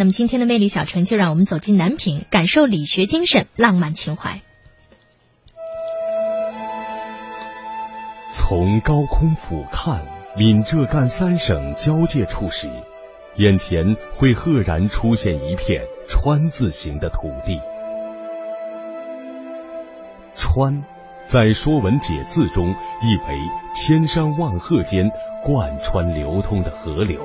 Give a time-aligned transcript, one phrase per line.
[0.00, 4.40] 那么今天的魅力小城就让我们走进南平，感受理学精神、浪漫情怀。
[8.32, 10.00] 从高空俯瞰
[10.38, 12.70] 闽浙赣三省交界处时，
[13.36, 17.60] 眼前会赫然出现一片川字形的土地。
[20.34, 20.82] 川，
[21.26, 23.38] 在《说文解字》中意为
[23.74, 25.10] 千山万壑间
[25.44, 27.20] 贯穿流通的河流。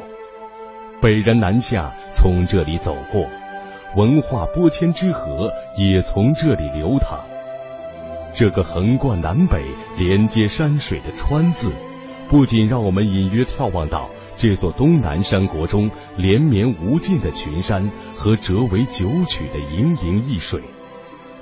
[1.05, 3.29] 北人南下从这里走过，
[3.95, 7.23] 文化波迁之河也从这里流淌。
[8.33, 9.61] 这个横贯南北、
[9.99, 11.71] 连接山水的“川”字，
[12.27, 17.87] 不仅让我们隐约眺望到这座东南山国中连绵无尽的群山
[18.18, 20.60] 和折为九曲的盈盈一水，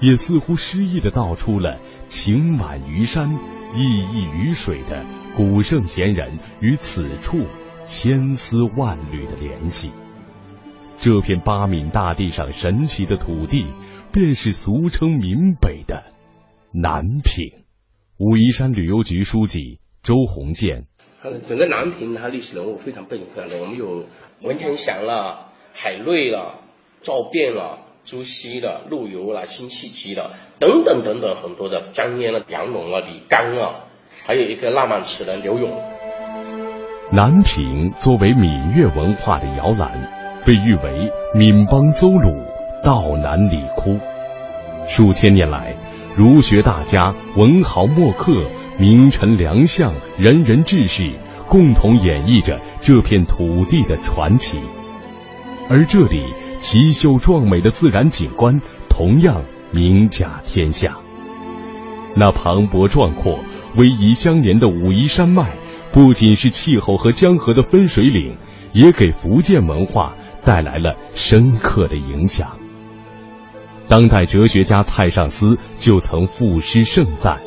[0.02, 1.78] 也似乎诗意的道出了
[2.10, 3.34] 情满于山、
[3.74, 5.06] 意溢于水的
[5.38, 7.46] 古圣贤人于此处。
[7.86, 9.92] 千丝万缕的联系，
[10.98, 13.66] 这片八闽大地上神奇的土地，
[14.14, 16.04] 便是俗称闽北的
[16.74, 17.66] 南平。
[18.18, 20.86] 武夷山旅游局书记周鸿建，
[21.48, 24.06] 整个南平它历史人物非常背景非常多，我们有
[24.42, 26.62] 文天祥了、海瑞了、
[27.02, 33.88] 赵卞了、朱熹了、陆游了、辛弃疾了等等等等很多的江淹了、杨龙了、李纲了，
[34.26, 35.93] 还有一个浪漫词人刘永。
[37.16, 39.92] 南平作为闽粤文化的摇篮，
[40.48, 42.36] 被誉为闽邦邹鲁、
[42.84, 44.00] 道南理窟。
[44.88, 45.76] 数千年来，
[46.16, 48.42] 儒学大家、文豪墨客、
[48.80, 51.08] 名臣良相、仁人志士，
[51.48, 54.58] 共同演绎着这片土地的传奇。
[55.70, 56.26] 而这里
[56.58, 59.40] 奇秀壮美的自然景观，同样
[59.72, 60.98] 名甲天下。
[62.16, 63.38] 那磅礴壮阔、
[63.76, 65.52] 逶迤相连的武夷山脉。
[65.94, 68.36] 不仅是气候和江河的分水岭，
[68.74, 72.58] 也给福建文化带来了深刻的影响。
[73.88, 77.42] 当代哲学家蔡尚思就曾赋诗盛赞：“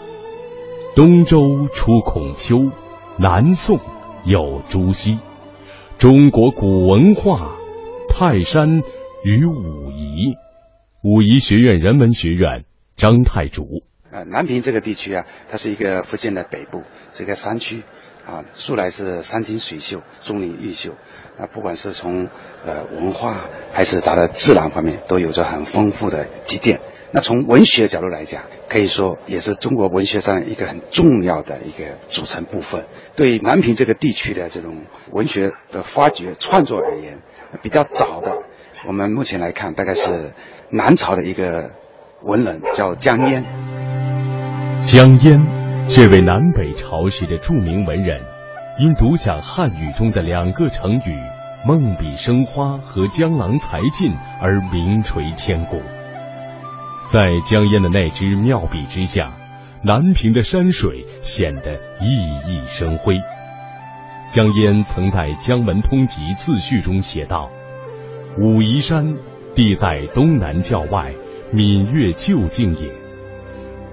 [0.94, 2.70] 东周出孔丘，
[3.18, 3.80] 南宋
[4.24, 5.18] 有朱熹，
[5.98, 7.50] 中国古文化，
[8.08, 8.80] 泰山
[9.24, 10.36] 与武夷。”
[11.02, 12.64] 武夷学院人文学院
[12.96, 13.82] 张太竹。
[14.12, 17.82] 呃，南平这个地区啊，它是一个福建的北部，这个山区。
[18.26, 20.90] 啊，素来是山清水秀、钟灵毓秀，
[21.38, 22.28] 啊，不管是从
[22.64, 23.36] 呃文化
[23.72, 26.80] 还是它的自然方面，都有着很丰富的积淀。
[27.12, 32.84] 那从文学角度来讲，可以说也是中国文学上一个很重要的一个组成部分。
[33.14, 37.20] 对南平这个地区的这种文学的发掘创作而言，
[37.62, 38.36] 比较早的，
[38.88, 40.32] 我们目前来看，大概是
[40.70, 41.70] 南朝的一个
[42.22, 43.44] 文人叫江淹。
[44.82, 45.55] 江淹。
[45.88, 48.20] 这位南北朝时的著名文人，
[48.78, 51.16] 因独享汉语中的两个成语
[51.64, 55.80] “梦笔生花”和“江郎才尽”而名垂千古。
[57.08, 59.32] 在江淹的那支妙笔之下，
[59.82, 63.16] 南平的山水显得熠熠生辉。
[64.32, 67.48] 江淹曾在《江文通集自序》中写道
[68.38, 69.16] ：“武夷山
[69.54, 71.12] 地在东南郊外，
[71.52, 72.90] 闽越旧境也。”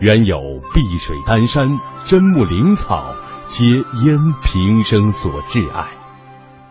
[0.04, 3.16] 原有碧水丹山、真木灵草，
[3.48, 5.92] 皆燕平生所挚爱。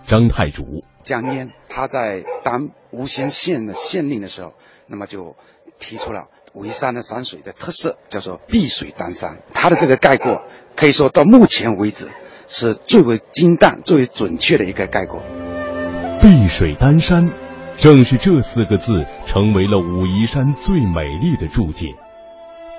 [0.07, 4.53] 张太祖江淹他在当吴兴县的县令的时候，
[4.87, 5.35] 那么就
[5.79, 9.39] 提出了武夷山的山水的特色，叫做碧水丹山。
[9.55, 10.43] 他的这个概括，
[10.77, 12.09] 可以说到目前为止
[12.49, 15.23] 是最为精淡、最为准确的一个概括。
[16.21, 17.31] 碧水丹山，
[17.79, 21.87] 正是这四个字成为了武夷山最美丽的注解。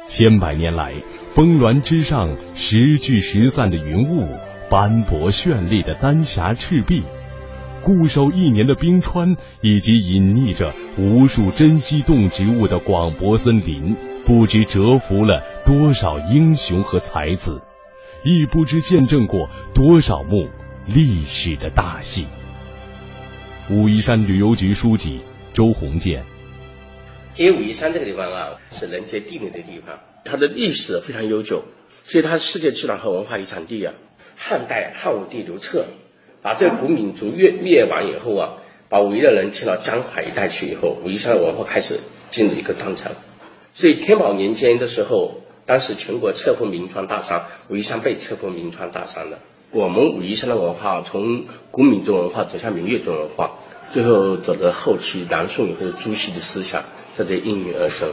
[0.06, 0.94] 千百年来，
[1.34, 4.28] 峰峦之上时聚时散的云雾，
[4.70, 7.04] 斑驳绚丽的丹霞赤壁，
[7.82, 17.62] 固守一年的冰川，以及隐匿着无数珍稀动植物的广博森林，不知蛰伏了多少英雄和才子，
[18.24, 20.48] 亦不知见证过多少幕
[20.86, 22.28] 历史的大戏。
[23.70, 25.22] 武夷山旅游局书记
[25.54, 26.33] 周鸿建。
[27.36, 31.64] 因为武夷山这个地方啊，是人杰地灵的地方，它的历史非常悠久，
[32.04, 33.94] 所以它是世界自然和文化遗产地啊。
[34.36, 35.86] 汉代汉武帝刘彻
[36.42, 38.54] 把这个古民族灭灭完以后啊，
[38.88, 42.00] 把武夷的人迁到江淮一带去以后，武夷山的文化开始
[42.30, 43.14] 进入一个断层。
[43.74, 49.40] 所以天宝年间的时候，当时全国册封名川大山，武夷山被册封名川大山了。
[49.72, 53.58] 我们武夷山的文化从古闽族文化走向明越族文化，
[53.92, 56.84] 最后走到后期南宋以后朱熹的思想。
[57.18, 58.10] 这得应运而生。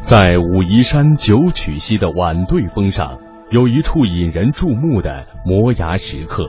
[0.00, 3.18] 在武夷山九曲溪的晚对峰上，
[3.50, 6.48] 有一处引人注目的摩崖石刻。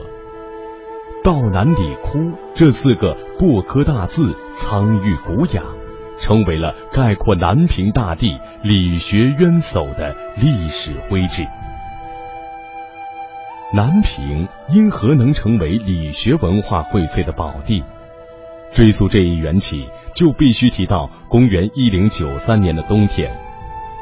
[1.22, 5.62] 道南理窟这四个过科大字，苍郁古雅，
[6.18, 11.44] 成为了概括南平大地理学渊薮的历史徽志。
[13.74, 17.84] 南平因何能成为理学文化荟萃的宝地？
[18.72, 23.30] 追溯这一缘起，就必须提到公元一零九三年的冬天，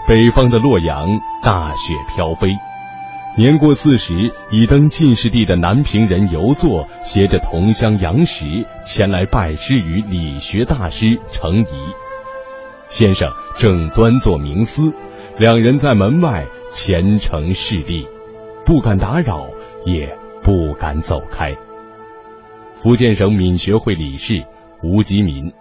[0.06, 1.08] 北方的洛阳
[1.42, 2.48] 大雪飘飞。
[3.36, 8.44] 年过四十已登进士第的南平人游作，携着同乡杨时
[8.84, 11.94] 前来拜师于理学大师程颐。
[12.88, 14.92] 先生正端坐冥思，
[15.38, 18.08] 两人在门外虔诚侍立，
[18.66, 19.46] 不敢打扰，
[19.84, 21.54] 也不敢走开。
[22.82, 24.44] 福建省闽学会理事
[24.82, 25.52] 吴吉民，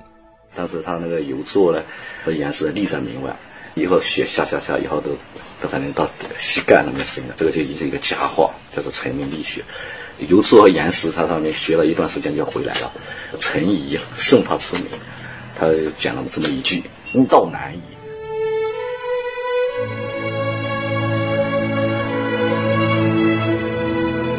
[0.57, 1.83] 但是他那个游坐呢，
[2.25, 3.36] 和岩石立在门外。
[3.75, 5.12] 以后雪下下下以后都
[5.62, 9.63] 都可能到膝盖那么深了，这个就已经是一个佳话，叫做成名立雪。
[10.18, 12.92] 游说和岩石，他上面学了一段时间就回来了。
[13.39, 14.88] 陈颐送他出名，
[15.56, 16.81] 他讲了这么一句
[17.13, 17.81] ：“吾道难矣。”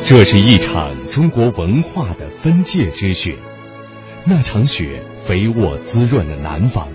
[0.05, 3.37] 这是一场中国文化的分界之雪，
[4.27, 6.89] 那场雪肥沃滋润的南方，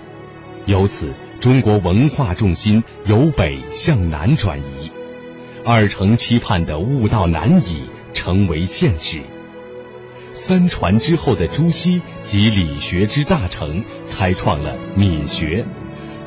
[0.66, 1.14] 由此。
[1.38, 4.90] 中国文化重心由北向南转移，
[5.64, 9.20] 二程期盼的悟道难矣成为现实。
[10.32, 15.64] 三传之后的朱熹及理学之大成，开创了闽学，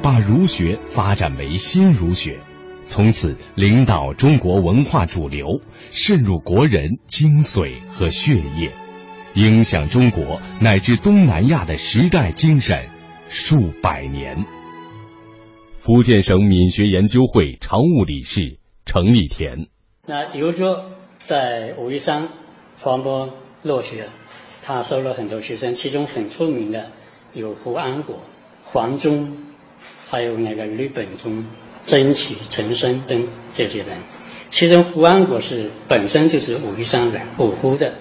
[0.02, 2.40] 把儒学发展为新儒学，
[2.86, 5.60] 从此领导中国文化主流，
[5.92, 8.72] 渗入国人精髓和血液，
[9.38, 12.90] 影响中国乃至东南亚的时代精神
[13.28, 14.48] 数百年。
[15.84, 19.68] 福建省闽学研究会常务理事程立田。
[20.08, 20.86] 那游作
[21.20, 22.30] 在武夷山
[22.78, 23.30] 传播
[23.62, 24.08] 落学，
[24.64, 26.88] 他收了很多学生，其中很出名的
[27.32, 28.24] 有胡安国、
[28.64, 29.38] 黄忠，
[30.10, 31.46] 还有那个吕本中、
[31.86, 34.00] 曾启、陈升等这些人。
[34.50, 37.94] 其中胡安国是本身就是武夷山人，武湖的。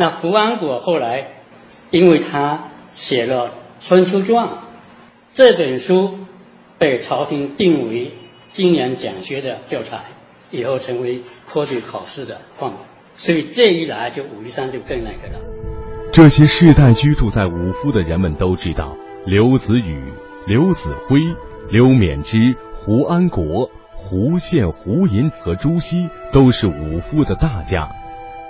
[0.00, 1.26] 那胡安国后来，
[1.90, 3.48] 因为他写了
[3.86, 4.48] 《春秋传》
[5.34, 6.16] 这本书。
[6.78, 8.12] 被朝廷定为
[8.48, 10.04] 今年讲学的教材，
[10.50, 12.78] 以后成为科举考试的范本，
[13.12, 15.38] 所以这一来就武夷山就更那个了。
[16.10, 20.14] 这些世代居住在武夫的人们都知道，刘子宇、
[20.46, 21.20] 刘子辉、
[21.70, 22.38] 刘勉之、
[22.74, 27.90] 胡安国、胡宪、胡寅和朱熹都是武夫的大家，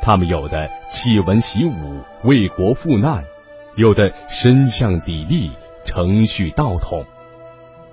[0.02, 3.24] 他们有的弃文习武，为国赴难，
[3.76, 5.50] 有的身向砥砺，
[5.84, 7.04] 承续道统。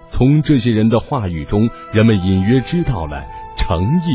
[0.07, 3.23] 从这些人的话语中，人们隐约知道了
[3.57, 4.13] 诚意、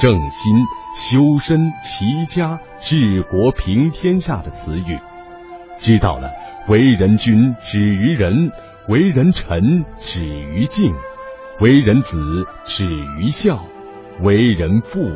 [0.00, 0.52] 正心、
[0.96, 4.98] 修身、齐家、治国、平天下的词语，
[5.78, 6.32] 知道了
[6.66, 8.50] 为人君止于仁，
[8.88, 10.92] 为人臣止于敬，
[11.60, 12.18] 为人子
[12.64, 12.84] 止
[13.20, 13.64] 于孝，
[14.20, 15.08] 为人父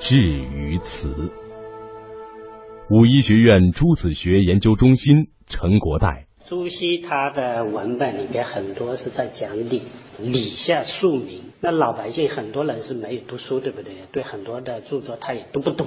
[0.00, 1.32] 止于慈。
[2.94, 6.26] 武医学院朱子学研究中心陈国代。
[6.44, 9.80] 朱熹他的文本里边很多是在讲理，
[10.18, 11.40] 理下庶民。
[11.62, 13.94] 那老百姓很多人是没有读书，对不对？
[14.12, 15.86] 对很多的著作他也读不懂，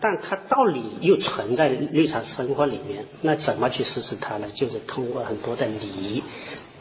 [0.00, 3.04] 但他道理又存在日常生活里面。
[3.20, 4.46] 那怎么去实施它呢？
[4.54, 6.22] 就是通过很多的礼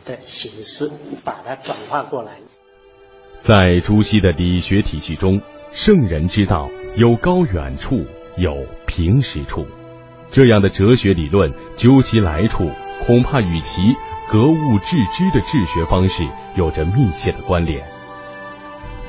[0.06, 0.90] 的形式
[1.26, 2.38] 把它转化过来。
[3.40, 5.42] 在朱熹的理学体系中，
[5.73, 8.06] 圣人之道有高远处，
[8.37, 9.65] 有平实处。
[10.31, 12.69] 这样的哲学理论，究其来处。
[13.06, 13.81] 恐怕与其
[14.31, 16.25] 格物致知的治学方式
[16.56, 17.85] 有着密切的关联。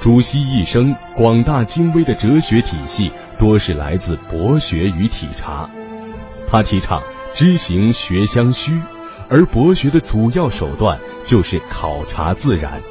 [0.00, 5.71] 朱熹一生广大精微的哲学体系，多是来自博学与体察。
[6.49, 7.00] 他提倡
[7.33, 8.73] 知行学相虚，
[9.30, 12.83] 而博学的主要手段就是考察自然，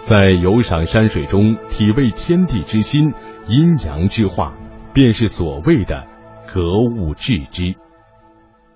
[0.00, 3.14] 在游赏山水中体味天地之心、
[3.48, 4.52] 阴阳之化，
[4.94, 6.06] 便是所谓的
[6.46, 7.74] 格物致知。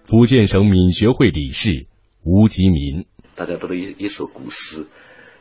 [0.02, 1.86] 福建省闽学会理事
[2.24, 3.06] 吴吉民，
[3.36, 4.88] 大家都有一一首古诗，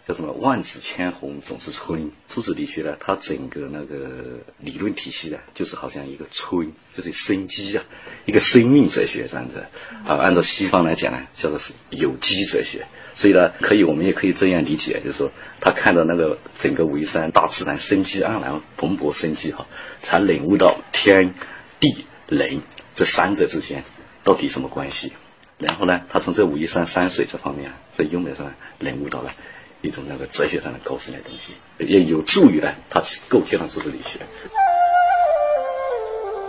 [0.07, 2.11] 叫什么“万紫千红总是春”。
[2.29, 7.83] 朱子理学呢，它整个那个理论体系呢，就是好像一个春，就是生机啊，
[8.25, 9.65] 一个生命哲学这样子
[10.05, 10.15] 啊。
[10.15, 12.87] 按照西方来讲呢，叫做是有机哲学。
[13.15, 19.65] 所以呢，可以我们也可以这样理解，就是说他看到那个整个武夷山大自然生机盎然、蓬勃生机哈，
[19.99, 21.33] 才领悟到天
[21.81, 22.61] 地人
[22.95, 23.83] 这三者之间。
[24.23, 25.11] 到底什么关系？
[25.57, 29.33] 然后呢，他从这武夷山山水这方面，在优美上领悟到了
[29.81, 34.19] 一种那个哲学上的高深的东西，也有助于呢他构建了这个理学。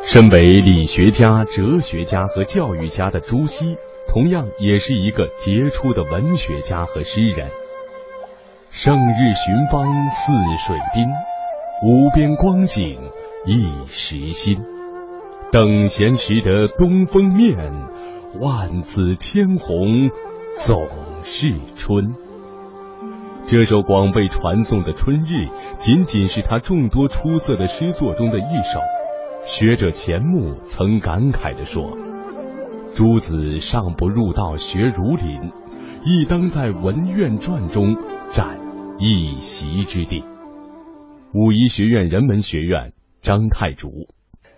[0.04, 3.76] 身为理学家、哲学家和教育家的朱熹，
[4.08, 7.50] 同样也是一个杰出的文学家和诗人。
[8.70, 10.32] 胜日寻芳泗
[10.66, 11.06] 水滨，
[11.85, 12.99] 无边光景
[13.44, 14.58] 一时新。
[15.52, 17.56] 等闲识得东风面，
[18.40, 20.11] 万紫千红
[20.54, 20.88] 总
[21.25, 22.27] 是春。
[23.49, 25.47] 这首广被传颂的《春日》，
[25.78, 28.78] 仅仅是他众多出色的诗作中的一首。
[29.47, 31.97] 学者钱穆曾感慨地说
[32.95, 35.50] ：“诸子尚不入道学儒林，
[36.05, 37.97] 亦当在文苑传中
[38.35, 38.61] 占
[38.99, 40.23] 一席之地。”
[41.33, 44.11] 武夷学院人文学院张太竹。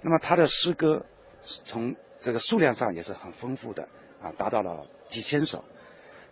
[0.03, 1.07] 那么他的诗歌
[1.43, 3.85] 从这个数量上也是很丰富的
[4.21, 5.65] 啊，达到了几千首。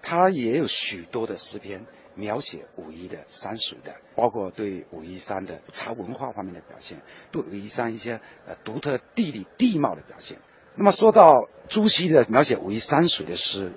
[0.02, 1.86] 他也有许多的诗篇
[2.18, 10.38] 描写武夷的山水的，包括对武夷山的茶文化方面的表现，对武夷山一些呃独特地理地貌的表现。
[10.74, 13.72] 那么说到朱熹的描写武夷山水的诗，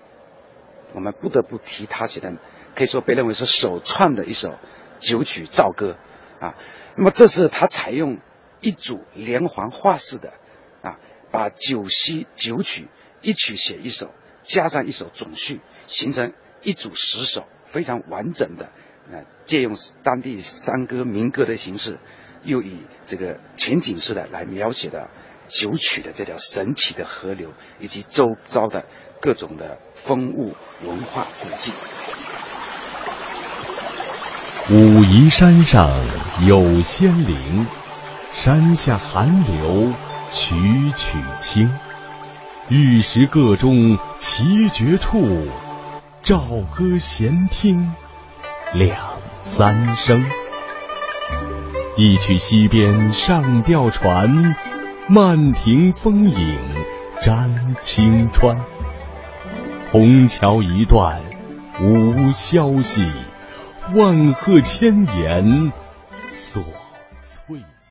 [0.94, 2.36] 我们不得不提他写的，
[2.76, 4.58] 可以说被认为是首创的一首
[5.00, 5.98] 九曲棹歌
[6.40, 6.56] 啊。
[6.96, 8.18] 那么这是他采用
[8.60, 10.34] 一组连环画式的
[10.82, 11.00] 啊，
[11.32, 12.88] 把九溪九曲
[13.22, 14.10] 一曲写一首。
[14.44, 16.34] 加上一首总序，形成
[16.64, 18.70] 一组十首非常完整的，
[19.12, 19.74] 呃，借用
[20.04, 21.98] 当地山歌民歌的形式，
[22.44, 25.10] 又以这个全景式的来描写的
[25.48, 28.84] 九曲的这条神奇的河流以及周遭的
[29.22, 31.72] 各种的风物文化古迹。
[34.70, 35.90] 武夷山上
[36.46, 37.66] 有仙灵，
[38.34, 39.94] 山下寒流
[40.30, 40.56] 曲
[40.96, 41.70] 曲清。
[42.70, 45.48] 玉石各中奇绝处，
[46.24, 47.94] 棹歌闲听
[48.74, 48.96] 两
[49.40, 50.24] 三声。
[51.98, 54.56] 一曲西边上吊船，
[55.08, 56.60] 漫亭风影
[57.24, 58.56] 沾青川。
[59.92, 61.20] 虹桥一段
[61.82, 63.12] 无消息，
[63.96, 65.74] 万壑千岩
[66.28, 66.64] 锁。